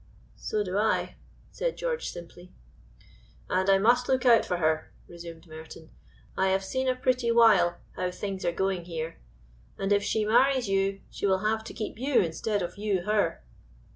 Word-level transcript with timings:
"So 0.39 0.63
do 0.63 0.79
I!" 0.79 1.17
said 1.51 1.77
George 1.77 2.09
simply. 2.09 2.51
"And 3.51 3.69
I 3.69 3.77
must 3.77 4.09
look 4.09 4.25
out 4.25 4.43
for 4.45 4.57
her," 4.57 4.91
resumed 5.07 5.45
Merton. 5.47 5.91
"I 6.35 6.47
have 6.47 6.63
seen 6.63 6.87
a 6.87 6.95
pretty 6.95 7.31
while 7.31 7.77
how 7.95 8.09
things 8.09 8.43
are 8.43 8.51
going 8.51 8.85
here, 8.85 9.19
and 9.77 9.93
if 9.93 10.01
she 10.01 10.25
marries 10.25 10.67
you 10.67 11.01
she 11.11 11.27
will 11.27 11.45
have 11.45 11.63
to 11.65 11.73
keep 11.75 11.99
you 11.99 12.19
instead 12.19 12.63
of 12.63 12.79
you 12.79 13.03
her." 13.03 13.43